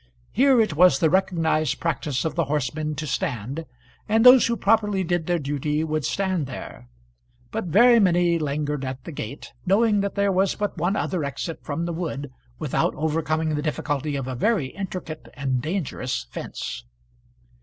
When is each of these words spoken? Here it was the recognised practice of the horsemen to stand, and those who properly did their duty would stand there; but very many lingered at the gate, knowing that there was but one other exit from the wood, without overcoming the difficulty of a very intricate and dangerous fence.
Here 0.31 0.59
it 0.59 0.75
was 0.75 0.97
the 0.97 1.11
recognised 1.11 1.79
practice 1.79 2.25
of 2.25 2.33
the 2.33 2.45
horsemen 2.45 2.95
to 2.95 3.05
stand, 3.05 3.67
and 4.09 4.25
those 4.25 4.47
who 4.47 4.57
properly 4.57 5.03
did 5.03 5.27
their 5.27 5.37
duty 5.37 5.83
would 5.83 6.05
stand 6.05 6.47
there; 6.47 6.87
but 7.51 7.65
very 7.65 7.99
many 7.99 8.39
lingered 8.39 8.83
at 8.83 9.03
the 9.03 9.11
gate, 9.11 9.53
knowing 9.63 9.99
that 10.01 10.15
there 10.15 10.31
was 10.31 10.55
but 10.55 10.75
one 10.75 10.95
other 10.95 11.23
exit 11.23 11.59
from 11.63 11.85
the 11.85 11.93
wood, 11.93 12.31
without 12.57 12.95
overcoming 12.95 13.53
the 13.53 13.61
difficulty 13.61 14.15
of 14.15 14.27
a 14.27 14.33
very 14.33 14.69
intricate 14.69 15.29
and 15.35 15.61
dangerous 15.61 16.23
fence. 16.31 16.83